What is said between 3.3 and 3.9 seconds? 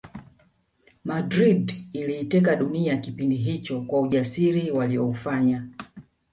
hicho